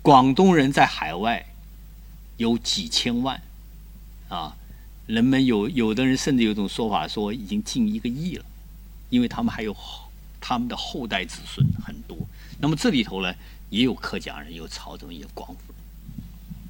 [0.05, 1.47] 广东人在海外
[2.37, 3.41] 有几千万
[4.29, 4.55] 啊，
[5.07, 8.45] 人们有有的人甚至有种说法说已经近一个亿了，
[9.09, 9.75] 因为他们还有
[10.43, 12.19] 他们的后代子孙很多。
[12.59, 13.35] 那么这里头呢，
[13.71, 15.77] 也有客家人，有潮州人，有广府人，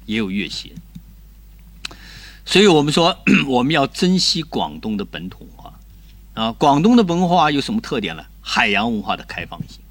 [0.05, 1.97] 也有粤西人。
[2.45, 3.19] 所以我们说，
[3.49, 5.73] 我们要珍惜广东的本土文化
[6.35, 6.51] 啊。
[6.53, 8.25] 广东的文化有什么特点呢？
[8.39, 9.81] 海洋文化的开放性。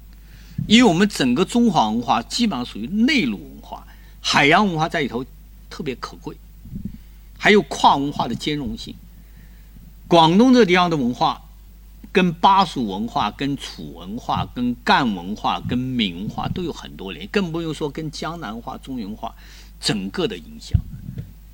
[0.67, 3.85] 因为我们整个中华文化基本上属于内陆文化，
[4.19, 5.23] 海洋文化在里头
[5.69, 6.35] 特别可贵，
[7.37, 8.95] 还有跨文化的兼容性。
[10.07, 11.41] 广东这个地方的文化，
[12.11, 19.35] 跟巴蜀文化、跟楚文化、跟赣文化、跟闽文化都有很多联，更不用说跟江南话、中原文化
[19.79, 20.79] 整个的影响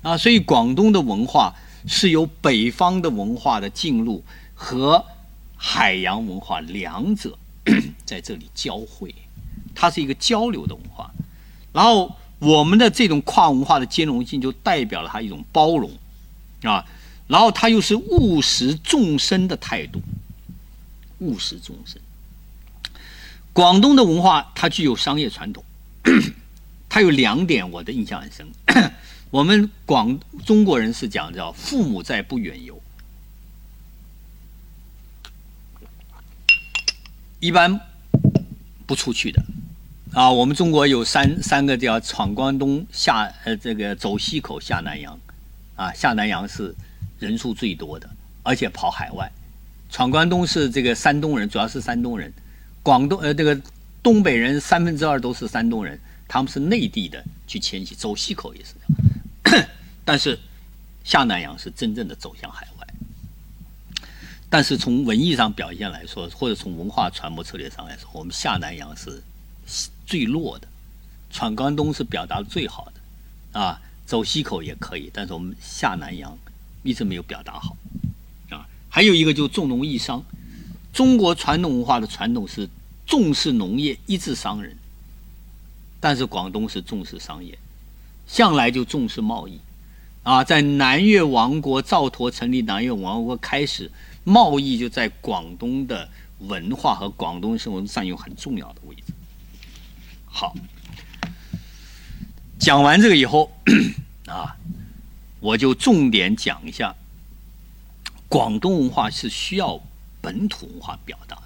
[0.02, 0.16] 啊。
[0.16, 1.52] 所以广东的文化
[1.86, 4.22] 是由北方的文化的进入
[4.54, 5.04] 和
[5.56, 7.36] 海洋文化两者。
[8.12, 9.14] 在这里交汇，
[9.74, 11.10] 它是一个交流的文化，
[11.72, 15.90] 然后我们的这种跨文化的兼容性就代表了它一种包容
[16.62, 16.84] 啊，
[17.26, 20.02] 然后它又是务实众生的态度，
[21.20, 21.98] 务实众生。
[23.54, 25.64] 广东的文化它具有商业传统，
[26.90, 28.46] 它有两点我的印象很深，
[29.30, 32.78] 我们广中国人是讲叫父母在不远游。
[37.40, 37.80] 一般
[38.92, 39.42] 不出去的
[40.12, 45.18] 啊，我们中国有三三个叫闯关东、下呃这个走西口、下南洋，
[45.76, 46.74] 啊下南洋是
[47.18, 48.06] 人数最多的，
[48.42, 49.32] 而且跑海外。
[49.88, 52.30] 闯关东是这个山东人，主要是山东人，
[52.82, 53.58] 广东呃这个
[54.02, 58.74] 东北人三分之二都是山东人，他们是内地的去迁徙，走西口也是
[59.48, 59.66] 这样，
[60.04, 60.38] 但是
[61.02, 62.68] 下南洋是真正的走向海。
[64.52, 69.22] 但是从文艺上表现来说，或者从文化传播策略上来说，我们下南洋是
[70.04, 70.68] 最弱的，
[71.30, 76.36] 闯关东是表达最好的，啊，走西口也可以，但是我们下南洋
[76.82, 77.74] 一直没有表达好，
[78.50, 80.22] 啊，还有一个就重农抑商，
[80.92, 82.68] 中国传统文化的传统是
[83.06, 84.76] 重视农业，抑制商人，
[85.98, 87.56] 但是广东是重视商业，
[88.26, 89.58] 向来就重视贸易，
[90.22, 93.90] 啊，在南越王国赵佗成立南越王国开始。
[94.24, 96.08] 贸易就在广东的
[96.38, 99.12] 文化和广东生活中占有很重要的位置。
[100.24, 100.54] 好，
[102.58, 103.52] 讲完这个以后，
[104.26, 104.56] 啊，
[105.40, 106.94] 我就重点讲一下
[108.28, 109.80] 广东文化是需要
[110.20, 111.42] 本土文化表达的。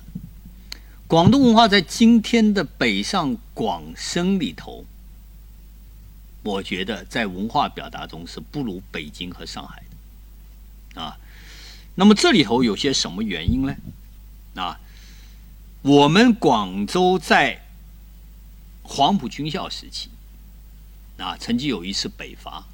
[1.06, 4.84] 广东文化在今天的北上广深里头，
[6.42, 9.82] 我觉得在文化表达中是不如北京和上海
[10.94, 11.16] 的，啊。
[11.96, 13.74] 那么这里头有些什么原因呢？
[14.54, 14.78] 啊，
[15.82, 17.62] 我们广州在
[18.82, 20.11] 黄埔军校时期，
[21.18, 22.64] 啊，曾经有一次北伐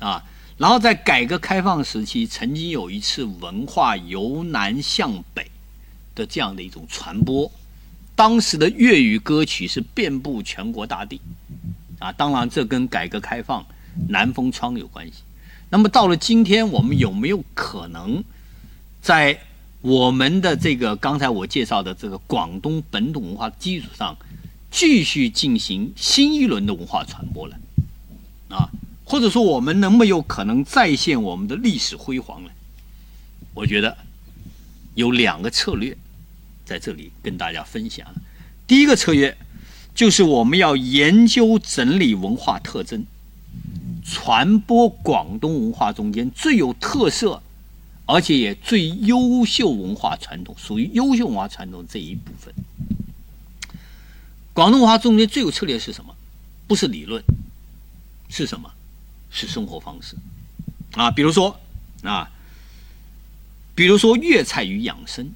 [0.00, 0.24] 啊，
[0.58, 5.50] 然后在改革开放时期，曾经有一次文化由南向北
[6.14, 7.50] 的这样的一种传播。
[8.14, 11.20] 当时的粤语歌曲是遍布全国大地
[11.98, 13.64] 啊，当然这跟改革开放
[14.08, 15.22] 南风窗有关系。
[15.70, 18.22] 那么到了今天，我们有没有可能
[19.02, 19.40] 在
[19.80, 24.16] 我们的这个刚才我介绍的这个广东本土文化基础上，
[24.70, 27.58] 继续进行新一轮的文化传播了？
[28.48, 28.70] 啊，
[29.04, 32.50] 或者说我们能不能有可能再现我们的历史辉煌呢？
[33.54, 33.98] 我觉得
[34.94, 35.96] 有两个策略
[36.64, 38.06] 在这里跟大家分享。
[38.68, 39.36] 第一个策略
[39.94, 43.04] 就是我们要研究整理文化特征。
[44.04, 47.42] 传播广东文化中间最有特色，
[48.12, 52.52] 而且也最优秀文化传统，属于优秀文化传统这一部分。
[54.52, 56.14] 广东文化中间最有策略是什么？
[56.68, 57.24] 不是理论，
[58.28, 58.70] 是什么？
[59.30, 60.14] 是生活方式
[60.92, 61.10] 啊！
[61.10, 61.58] 比如说
[62.02, 62.30] 啊，
[63.74, 65.32] 比如说粤菜与养生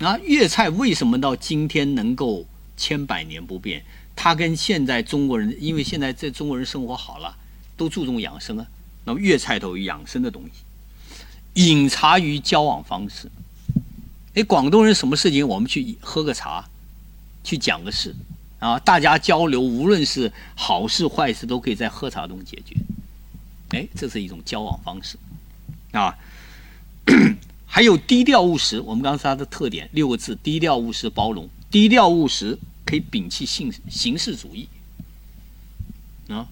[0.00, 2.46] 啊，粤菜为什么到今天能够
[2.76, 3.84] 千百年不变？
[4.16, 7.36] 它跟现在中国人，因为现在这中国人生活好了，
[7.76, 8.66] 都注重养生啊。
[9.04, 10.64] 那么粤菜都有养生的东西，
[11.66, 13.30] 饮茶与交往方式。
[14.34, 16.68] 哎，广东人什么事情我们去喝个茶，
[17.42, 18.14] 去讲个事
[18.58, 22.76] 啊，大家交流，无论是好事坏事，都可以在喝茶中解决。
[23.70, 25.16] 哎，这是一种交往方式
[25.92, 26.16] 啊。
[27.66, 31.48] 还有低调务实，我们刚才它的特点六个字：低调务实、包容。
[31.70, 32.58] 低调务实。
[32.88, 34.66] 可以摒弃形形式主义
[36.30, 36.48] 啊，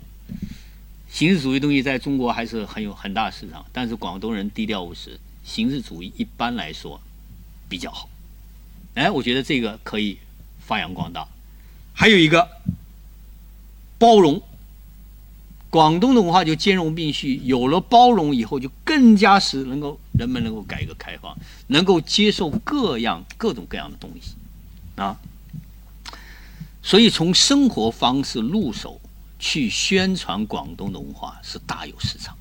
[1.16, 7.00] 形式主义东西在中国还是很有很大市场，但是广东人低调务实，形式主义一般来说
[7.70, 8.06] 比较好。
[8.92, 10.18] 哎，我觉得这个可以
[10.60, 11.26] 发扬光大。
[11.94, 12.46] 还有一个
[13.98, 14.42] 包容，
[15.70, 21.34] 广东的文化就兼容并蓄，有了包容以后，就更加是能够人们能够改革开放，
[21.68, 24.34] 能够接受各样各种各样的东西
[24.96, 25.18] 啊。
[26.82, 29.00] 所以，从生活方式入手
[29.38, 32.36] 去宣传广东的文化是大有市场。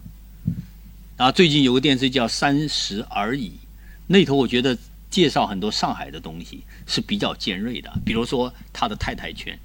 [1.17, 3.49] 啊，最近有个电视叫《三十而已》，
[4.07, 4.77] 那头我觉得
[5.09, 9.57] 介绍很多上海的东西是比较尖锐的，比如说他的太太圈。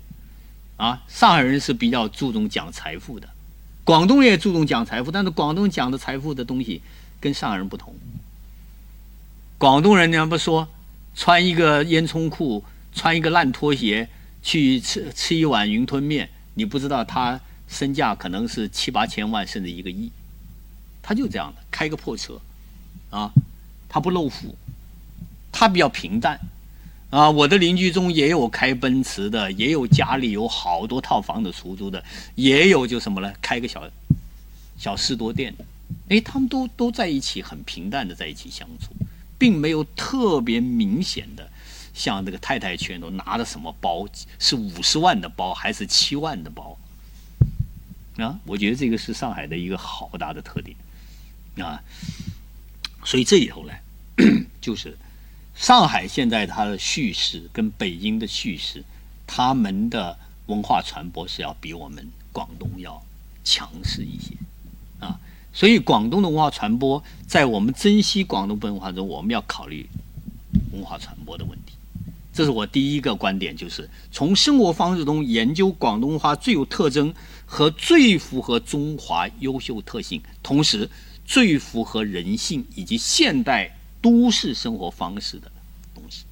[0.76, 3.28] 啊，上海人是比较注重讲财富的，
[3.84, 6.82] 广东也注重讲财富，但是广东讲的财富的东西
[7.20, 7.94] 跟上海人不同。
[9.58, 10.68] 广东人，你不说
[11.14, 12.64] 穿一个烟囱裤，
[12.94, 14.08] 穿一个烂拖鞋。
[14.42, 16.30] 去吃吃一碗云吞面，
[16.60, 20.12] 你不知道他身价可能是七八千万，甚至一个亿。
[21.00, 22.38] 他就这样的，开个破车，
[23.08, 23.32] 啊，
[23.88, 24.54] 他不露富，
[25.50, 26.38] 他比较平淡，
[27.08, 33.90] 啊，我的邻居中也有开奔驰的，也有家里有好多套房子出租的，也有就什么呢，开个小
[34.76, 35.64] 小士多店的，
[36.10, 38.94] 哎，他们都都在一起，很平淡的在一起相处，
[39.38, 41.49] 并没有特别明显的。
[42.00, 44.08] 像这个太太圈都拿着什么包？
[44.38, 46.78] 是五十万的包还是七万的包？
[48.16, 50.74] 啊，我觉得这个是上海的一个好大的特点
[51.58, 51.82] 啊。
[53.04, 53.74] 所以这里头呢，
[54.62, 54.96] 就是
[55.54, 58.82] 上海现在它的叙事跟北京的叙事，
[59.26, 63.02] 他们的文化传播是要比我们广东要
[63.44, 64.34] 强势一些
[65.00, 65.20] 啊。
[65.52, 69.86] 所以广东的文化传播，在我们珍惜广东文化中，我们要考虑
[70.72, 71.74] 文化传播的问题。
[72.40, 77.12] 这是我第一个观点，就是从生活方式中研究广东话最有特征
[77.44, 80.88] 和最符合中华优秀特性，同时
[81.26, 85.52] 最符合人性以及现代都市生活方式的
[85.94, 86.24] 东西。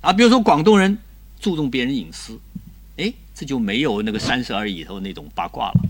[0.00, 0.96] 啊，比如说广东人
[1.40, 2.38] 注重别人隐私，
[2.96, 5.80] 哎，这就没有那个三十而已头那种八卦了。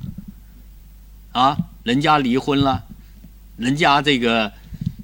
[1.33, 2.87] 啊，人家离婚了，
[3.59, 4.51] 人家这个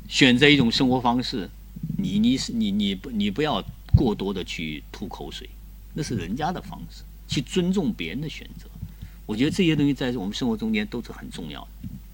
[0.09, 1.50] 选择一种生活方式，
[1.98, 3.62] 你你你你不你不要。
[3.96, 5.48] 过多的去吐口水，
[5.92, 8.68] 那是人家的方式，去尊重别人的选择。
[9.26, 11.66] 我觉得这些东西在我们生活中间都是很重要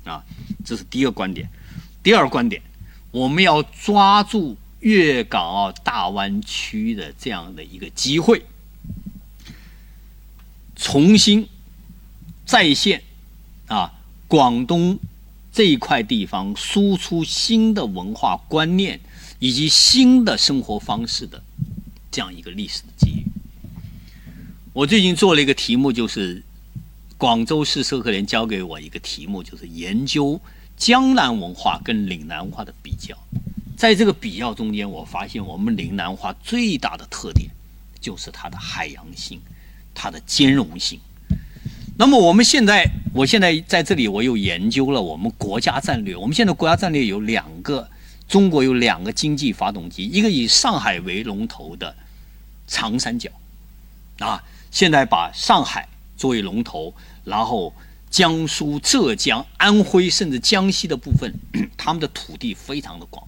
[0.05, 0.25] 的啊。
[0.65, 1.49] 这是第一个观点。
[2.03, 2.63] 第二观点，
[3.11, 8.45] 我们要抓住粤港澳大湾区的这样的一个机会，
[10.77, 11.49] 重新
[12.47, 13.03] 再现
[13.67, 13.93] 啊
[14.29, 14.99] 广东
[15.53, 19.01] 这一块地方输出新的文化观念
[19.39, 21.43] 以及新的生活方式的。
[22.11, 23.25] 这样一个历史的机遇。
[24.73, 26.43] 我最近做了一个题目，就是
[27.19, 30.41] 广州市社科联交给我一个题目，就是研究
[30.77, 33.17] 江南文化跟岭南文化的比较。
[33.77, 37.51] 在这个比较中间，我发现我们岭南文化最大的特点
[38.01, 39.41] 就是它的海洋性，
[39.95, 41.01] 它的兼容性。
[41.97, 46.17] 那么我们现在，我现在在这里，我又研究了我们国家战略。
[46.17, 47.91] 我们现在国家战略有两个，
[48.31, 51.97] 中国有两个经济发动机，一个以上海为龙头的
[52.69, 53.29] 长三角，
[54.21, 57.75] 啊，现在把上海作为龙头，然后
[58.09, 61.35] 江苏、浙江、安徽甚至江西的部分，
[61.77, 63.27] 他们的土地非常的广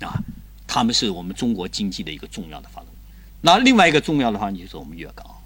[0.00, 0.20] 袤，啊，
[0.66, 2.96] 他们是我们中国经济的一个重要的发动机。
[3.42, 5.40] 那另外一个重要的发动机就是我们粤港澳。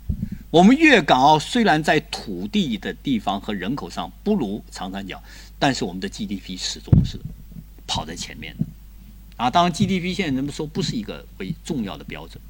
[0.51, 5.22] 我们粤港澳虽然在土地的地方和人口上不如长三角，
[5.59, 7.20] 但是我们的 GDP 始终是
[7.93, 8.64] 跑在前面的。
[9.36, 12.40] 啊，当然 GDP 现在人们说不是一个为重要的标准，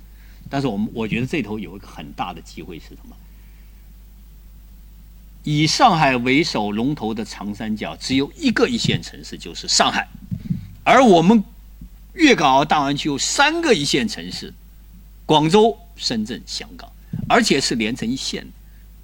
[0.48, 3.16] 但是我们我觉得这头有一个很大的机会是什么？
[5.42, 10.06] 以上海为首龙头的长三角只有一个一线城市，就是上海，
[10.84, 11.42] 而我们
[12.14, 14.54] 粤港澳大湾区有三个一线城市：
[15.26, 16.88] 广州、深圳、香港。
[17.28, 18.46] 而且是连成一线，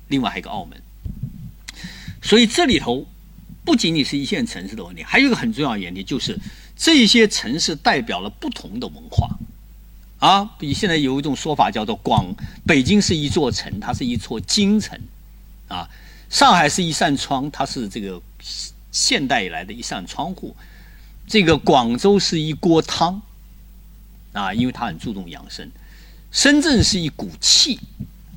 [0.08, 0.80] 另外还有一个澳门，
[2.22, 3.06] 所以这里头
[3.68, 6.40] 不仅仅是一线城市的问题，还有一个很重要的原因，就是
[6.74, 9.28] 这些城市代表了不同的文化
[10.20, 10.42] 啊。
[10.58, 12.34] 比现在有一种说法叫做“广
[12.66, 14.98] 北京是一座城，它是一座京城”，
[15.68, 15.86] 啊，
[16.30, 18.18] 上海是一扇窗，它是这个
[18.90, 20.56] 现代以来的一扇窗户，
[21.26, 23.20] 这个广州是一锅汤
[24.32, 25.70] 啊，因为它很注重养生。
[26.32, 27.78] 深圳是一股气，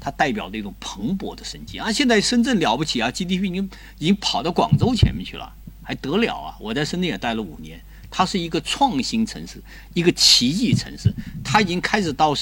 [0.01, 1.91] 它代表的一种蓬勃的生机啊！
[1.91, 6.57] 现在深圳了不起啊，GDP 已经已经跑到广州前面去了，还得了啊！
[6.59, 7.79] 我在深圳也待了五年，
[8.09, 9.61] 它是一个创新城市，
[9.93, 12.33] 一个奇迹城市，它已经开始到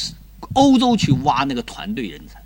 [0.53, 2.41] 欧洲去挖那个团队人才，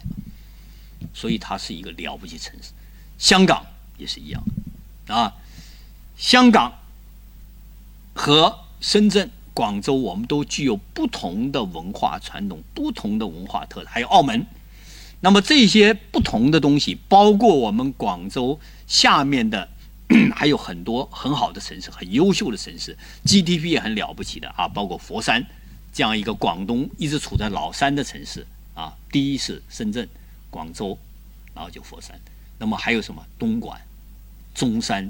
[1.13, 2.71] 所以它是一个了不起城市。
[3.19, 3.63] 香港
[3.97, 4.43] 也是一样
[5.07, 5.31] 啊，
[6.17, 6.73] 香港
[8.13, 9.29] 和深圳。
[9.55, 14.43] 广州，我们都具有不同的文化传统、不同的文化特色，还有澳门。
[15.23, 19.69] 那么这些不同的东西，包括我们广州下面的，
[20.35, 25.41] 还有很多很好的城市、很优秀的城市，GDP 也很了不起的啊，包括佛山
[25.93, 28.93] 这样一个广东一直处在老三的城市啊。
[29.09, 30.05] 第一是深圳、
[30.49, 30.97] 广州，
[31.55, 32.19] 然后就佛山。
[32.59, 33.25] 那么还有什么？
[33.39, 33.79] 东莞、
[34.53, 35.09] 中山、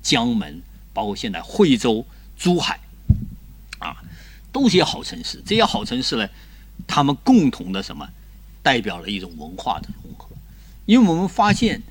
[0.00, 2.06] 江门，包括现在惠州、
[2.38, 2.78] 珠海。
[3.80, 3.96] 啊，
[4.52, 5.42] 都是些好城市。
[5.44, 6.28] 这些好城市呢，
[6.86, 8.08] 他们共同的什么，
[8.68, 10.28] 代表了一种文化的融合。
[10.84, 11.82] 因为我们发现，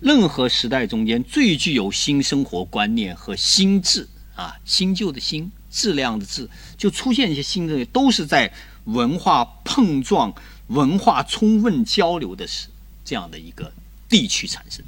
[0.00, 8.52] 任何时代中间最具有新生活观念和新质啊，新旧的新质量的质，就出现一些新的，都是在
[8.84, 10.30] 文化碰撞、
[10.66, 12.68] 文化充分交流的是
[13.02, 13.72] 这样的一个
[14.06, 14.84] 地区产生。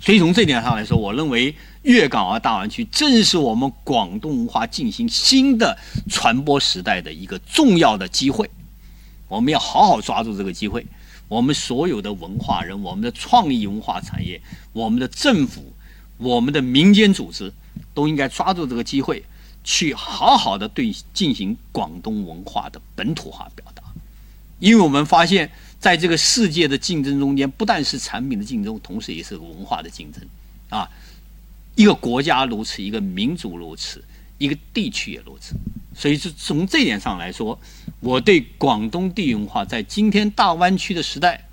[0.00, 1.54] 所以从这点上来说，我认为。
[1.82, 5.74] 粤港澳大湾区正是我们广东文化进行新的
[6.10, 8.50] 传播时代的一个重要的机会，
[9.30, 10.84] 我们要好好抓住这个机会。
[11.28, 14.40] 我们所有的文化人、我们的创意文化产业、
[14.72, 15.72] 我们的政府、
[16.18, 17.52] 我们的民间组织，
[17.94, 19.22] 都应该抓住这个机会，
[19.62, 23.84] 去好好的对进行广东文化的本土化表达。
[24.58, 30.20] 因为我们发现，在这个世界的竞争中间，不但是产品的竞争，同时也是文化的竞争
[30.68, 30.90] 啊。
[31.76, 34.04] 一个国家如此，一个民族如此，
[34.40, 35.54] 一个地区也如此，
[35.94, 37.60] 所以是从这点上来说，
[38.00, 41.46] 我对广东地域文化在今天大湾区的时代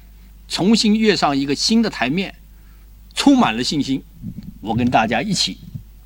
[0.48, 2.34] 重新跃上一个新的台面，
[3.14, 4.02] 充满了信心。
[4.62, 5.58] 我跟大家一起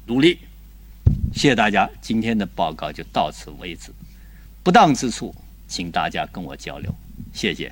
[0.08, 0.40] 努力，
[1.32, 1.88] 谢谢大家。
[2.02, 3.92] 今天的报告就到此为止，
[4.64, 5.36] 不当之处，
[5.68, 6.92] 请大家跟我交流，
[7.32, 7.72] 谢谢。